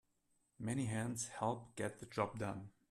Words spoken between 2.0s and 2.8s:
job done.